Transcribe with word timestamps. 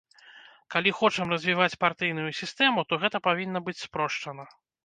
Калі 0.75 0.93
хочам 1.01 1.33
развіваць 1.33 1.77
партыйную 1.85 2.31
сістэму, 2.39 2.87
то 2.93 2.99
гэта 3.05 3.17
павінна 3.29 3.59
быць 3.69 3.81
спрошчана! 3.87 4.43